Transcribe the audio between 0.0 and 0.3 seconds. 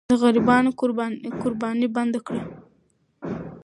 د